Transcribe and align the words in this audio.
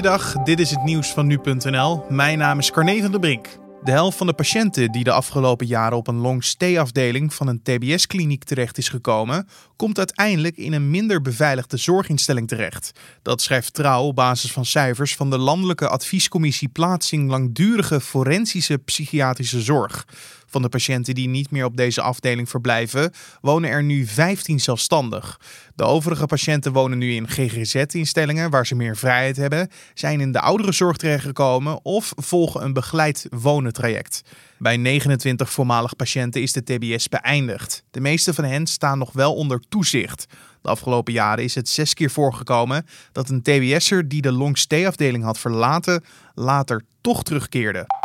Goeiedag, 0.00 0.32
dit 0.32 0.60
is 0.60 0.70
het 0.70 0.82
nieuws 0.82 1.12
van 1.12 1.26
nu.nl. 1.26 2.04
Mijn 2.08 2.38
naam 2.38 2.58
is 2.58 2.70
Carne 2.70 3.00
van 3.00 3.10
der 3.10 3.20
Brink. 3.20 3.46
De 3.82 3.90
helft 3.90 4.16
van 4.16 4.26
de 4.26 4.32
patiënten 4.32 4.92
die 4.92 5.04
de 5.04 5.12
afgelopen 5.12 5.66
jaren 5.66 5.96
op 5.96 6.06
een 6.06 6.18
long-stay-afdeling 6.18 7.34
van 7.34 7.46
een 7.46 7.62
TBS-kliniek 7.62 8.44
terecht 8.44 8.78
is 8.78 8.88
gekomen, 8.88 9.48
komt 9.76 9.98
uiteindelijk 9.98 10.56
in 10.56 10.72
een 10.72 10.90
minder 10.90 11.22
beveiligde 11.22 11.76
zorginstelling 11.76 12.48
terecht. 12.48 12.92
Dat 13.22 13.42
schrijft 13.42 13.74
Trouw 13.74 14.02
op 14.02 14.14
basis 14.14 14.52
van 14.52 14.64
cijfers 14.64 15.16
van 15.16 15.30
de 15.30 15.38
Landelijke 15.38 15.88
Adviescommissie 15.88 16.68
Plaatsing 16.68 17.30
Langdurige 17.30 18.00
Forensische 18.00 18.78
Psychiatrische 18.78 19.60
Zorg. 19.60 20.06
Van 20.50 20.62
de 20.62 20.68
patiënten 20.68 21.14
die 21.14 21.28
niet 21.28 21.50
meer 21.50 21.64
op 21.64 21.76
deze 21.76 22.00
afdeling 22.00 22.48
verblijven, 22.48 23.12
wonen 23.40 23.70
er 23.70 23.82
nu 23.82 24.06
15 24.06 24.60
zelfstandig. 24.60 25.40
De 25.74 25.84
overige 25.84 26.26
patiënten 26.26 26.72
wonen 26.72 26.98
nu 26.98 27.12
in 27.14 27.28
GGZ-instellingen 27.28 28.50
waar 28.50 28.66
ze 28.66 28.74
meer 28.74 28.96
vrijheid 28.96 29.36
hebben, 29.36 29.68
zijn 29.94 30.20
in 30.20 30.32
de 30.32 30.40
ouderenzorg 30.40 30.96
terechtgekomen 30.96 31.84
of 31.84 32.12
volgen 32.16 32.64
een 32.64 32.72
begeleid 32.72 33.26
wonentraject. 33.30 34.22
Bij 34.58 34.76
29 34.76 35.50
voormalig 35.50 35.96
patiënten 35.96 36.42
is 36.42 36.52
de 36.52 36.62
TBS 36.62 37.08
beëindigd. 37.08 37.84
De 37.90 38.00
meeste 38.00 38.34
van 38.34 38.44
hen 38.44 38.66
staan 38.66 38.98
nog 38.98 39.12
wel 39.12 39.34
onder 39.34 39.60
toezicht. 39.68 40.26
De 40.62 40.68
afgelopen 40.68 41.12
jaren 41.12 41.44
is 41.44 41.54
het 41.54 41.68
zes 41.68 41.94
keer 41.94 42.10
voorgekomen 42.10 42.86
dat 43.12 43.28
een 43.28 43.42
TBS'er 43.42 44.08
die 44.08 44.22
de 44.22 44.32
long-stay-afdeling 44.32 45.24
had 45.24 45.38
verlaten, 45.38 46.04
later 46.34 46.82
toch 47.00 47.22
terugkeerde. 47.22 47.99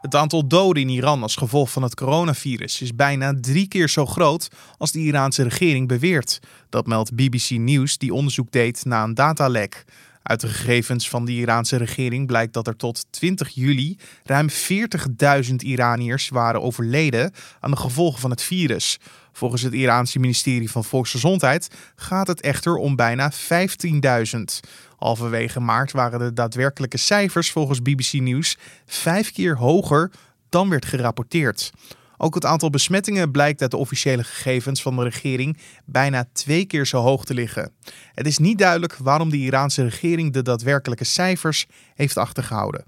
Het 0.00 0.14
aantal 0.14 0.48
doden 0.48 0.82
in 0.82 0.88
Iran 0.88 1.22
als 1.22 1.36
gevolg 1.36 1.70
van 1.70 1.82
het 1.82 1.94
coronavirus 1.94 2.80
is 2.80 2.94
bijna 2.94 3.34
drie 3.40 3.68
keer 3.68 3.88
zo 3.88 4.06
groot 4.06 4.48
als 4.78 4.92
de 4.92 4.98
Iraanse 4.98 5.42
regering 5.42 5.88
beweert. 5.88 6.40
Dat 6.68 6.86
meldt 6.86 7.14
BBC 7.14 7.50
News, 7.50 7.98
die 7.98 8.14
onderzoek 8.14 8.52
deed 8.52 8.84
na 8.84 9.02
een 9.02 9.14
datalek. 9.14 9.84
Uit 10.26 10.40
de 10.40 10.48
gegevens 10.48 11.08
van 11.08 11.24
de 11.24 11.32
Iraanse 11.32 11.76
regering 11.76 12.26
blijkt 12.26 12.52
dat 12.52 12.66
er 12.66 12.76
tot 12.76 13.06
20 13.10 13.48
juli 13.48 13.98
ruim 14.24 14.48
40.000 15.48 15.54
Iraniërs 15.56 16.28
waren 16.28 16.62
overleden 16.62 17.32
aan 17.60 17.70
de 17.70 17.76
gevolgen 17.76 18.20
van 18.20 18.30
het 18.30 18.42
virus. 18.42 18.98
Volgens 19.32 19.62
het 19.62 19.72
Iraanse 19.72 20.18
ministerie 20.18 20.70
van 20.70 20.84
Volksgezondheid 20.84 21.68
gaat 21.94 22.26
het 22.26 22.40
echter 22.40 22.76
om 22.76 22.96
bijna 22.96 23.32
15.000. 23.32 24.38
Halverwege 24.96 25.60
maart 25.60 25.92
waren 25.92 26.18
de 26.18 26.32
daadwerkelijke 26.32 26.98
cijfers 26.98 27.50
volgens 27.50 27.82
BBC 27.82 28.12
News 28.12 28.58
vijf 28.86 29.32
keer 29.32 29.56
hoger 29.56 30.10
dan 30.48 30.68
werd 30.68 30.84
gerapporteerd. 30.84 31.72
Ook 32.16 32.34
het 32.34 32.44
aantal 32.44 32.70
besmettingen 32.70 33.30
blijkt 33.30 33.62
uit 33.62 33.70
de 33.70 33.76
officiële 33.76 34.24
gegevens 34.24 34.82
van 34.82 34.96
de 34.96 35.02
regering 35.02 35.58
bijna 35.84 36.24
twee 36.32 36.64
keer 36.64 36.86
zo 36.86 37.02
hoog 37.02 37.24
te 37.24 37.34
liggen. 37.34 37.72
Het 38.14 38.26
is 38.26 38.38
niet 38.38 38.58
duidelijk 38.58 38.96
waarom 38.96 39.30
de 39.30 39.36
Iraanse 39.36 39.82
regering 39.82 40.32
de 40.32 40.42
daadwerkelijke 40.42 41.04
cijfers 41.04 41.66
heeft 41.94 42.16
achtergehouden. 42.16 42.84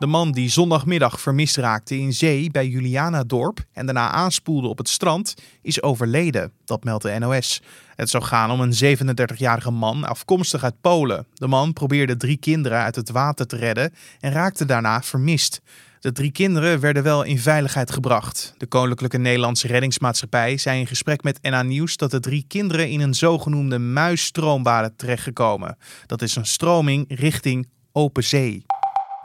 De 0.00 0.06
man 0.06 0.32
die 0.32 0.48
zondagmiddag 0.48 1.20
vermist 1.20 1.56
raakte 1.56 1.98
in 1.98 2.12
zee 2.12 2.50
bij 2.50 2.66
Julianadorp 2.66 3.64
en 3.72 3.86
daarna 3.86 4.10
aanspoelde 4.10 4.68
op 4.68 4.78
het 4.78 4.88
strand, 4.88 5.34
is 5.62 5.82
overleden. 5.82 6.52
Dat 6.64 6.84
meldt 6.84 7.02
de 7.02 7.18
NOS. 7.18 7.62
Het 7.94 8.10
zou 8.10 8.24
gaan 8.24 8.50
om 8.50 8.60
een 8.60 8.98
37-jarige 8.98 9.70
man 9.70 10.04
afkomstig 10.04 10.64
uit 10.64 10.80
Polen. 10.80 11.26
De 11.34 11.46
man 11.46 11.72
probeerde 11.72 12.16
drie 12.16 12.36
kinderen 12.36 12.78
uit 12.78 12.96
het 12.96 13.10
water 13.10 13.46
te 13.46 13.56
redden 13.56 13.92
en 14.20 14.32
raakte 14.32 14.64
daarna 14.64 15.02
vermist. 15.02 15.60
De 16.00 16.12
drie 16.12 16.32
kinderen 16.32 16.80
werden 16.80 17.02
wel 17.02 17.22
in 17.22 17.38
veiligheid 17.38 17.90
gebracht. 17.90 18.54
De 18.56 18.66
Koninklijke 18.66 19.18
Nederlandse 19.18 19.66
Reddingsmaatschappij 19.66 20.56
zei 20.56 20.80
in 20.80 20.86
gesprek 20.86 21.22
met 21.22 21.42
NA 21.42 21.62
Nieuws 21.62 21.96
dat 21.96 22.10
de 22.10 22.20
drie 22.20 22.44
kinderen 22.48 22.88
in 22.88 23.00
een 23.00 23.14
zogenoemde 23.14 23.78
muisstroom 23.78 24.62
waren 24.62 24.96
terechtgekomen. 24.96 25.76
Dat 26.06 26.22
is 26.22 26.36
een 26.36 26.46
stroming 26.46 27.04
richting 27.08 27.68
open 27.92 28.24
zee. 28.24 28.64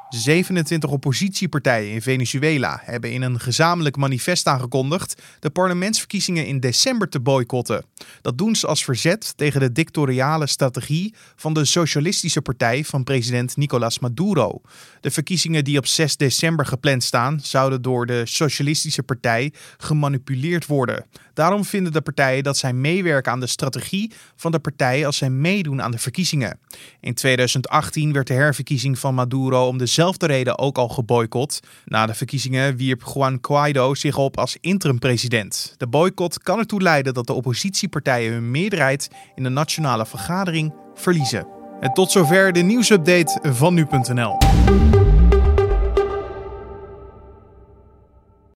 27 0.09 0.89
oppositiepartijen 0.89 1.92
in 1.92 2.02
Venezuela 2.02 2.81
hebben 2.84 3.11
in 3.11 3.22
een 3.22 3.39
gezamenlijk 3.39 3.95
manifest 3.95 4.48
aangekondigd 4.48 5.21
de 5.39 5.49
parlementsverkiezingen 5.49 6.45
in 6.45 6.60
december 6.60 7.10
te 7.10 7.20
boycotten. 7.20 7.86
Dat 8.21 8.38
doen 8.38 8.55
ze 8.55 8.67
als 8.67 8.83
verzet 8.83 9.33
tegen 9.38 9.60
de 9.60 9.71
dictatoriale 9.71 10.48
strategie 10.48 11.14
van 11.36 11.54
de 11.54 11.65
Socialistische 11.65 12.42
Partij 12.42 12.83
van 12.83 13.04
president 13.04 13.58
Nicolás 13.58 13.99
Maduro. 13.99 14.61
De 15.02 15.11
verkiezingen 15.11 15.64
die 15.64 15.77
op 15.77 15.86
6 15.86 16.17
december 16.17 16.65
gepland 16.65 17.04
staan, 17.04 17.39
zouden 17.44 17.82
door 17.82 18.05
de 18.05 18.21
Socialistische 18.26 19.04
Partij 19.04 19.54
gemanipuleerd 19.77 20.65
worden. 20.65 21.05
Daarom 21.33 21.65
vinden 21.65 21.94
de 21.94 22.02
partijen 22.02 22.44
dat 22.44 22.58
zij 22.58 22.73
meewerken 22.73 23.32
aan 23.32 23.39
de 23.39 23.48
strategie 23.48 24.11
van 24.36 24.52
de 24.52 24.60
partij 24.60 25.05
als 25.05 25.17
zij 25.17 25.30
meedoen 25.30 25.82
aan 25.82 25.92
de 25.92 25.98
verkiezingen. 25.98 26.60
In 26.99 27.14
2018 27.14 28.14
werd 28.14 28.27
de 28.27 28.33
herverkiezing 28.33 28.99
van 28.99 29.15
Maduro 29.15 29.67
om 29.67 29.77
dezelfde 29.95 30.26
reden 30.26 30.60
ook 30.60 30.78
al 30.78 30.89
geboycott. 30.89 31.60
Na 31.86 32.06
de 32.06 32.14
verkiezingen 32.14 32.76
wierp 32.76 33.04
Juan 33.14 33.38
Guaido 33.42 33.95
zich 33.95 34.17
op 34.17 34.38
als 34.38 34.58
interim-president. 34.61 35.73
De 35.78 35.88
boycott 35.88 36.39
kan 36.39 36.60
ertoe 36.60 36.82
leiden 36.82 37.14
dat 37.14 37.28
de 37.28 37.33
oppositiepartijen 37.33 38.33
hun 38.33 38.52
meerderheid 38.52 39.10
in 39.36 39.44
de 39.44 39.50
nationale 39.50 40.06
vergadering 40.06 40.73
verliezen. 40.94 41.48
En 41.80 41.94
tot 41.94 42.11
zover 42.11 42.54
de 42.54 42.61
nieuwsupdate 42.61 43.39
van 43.54 43.73
nu.nl. 43.73 44.38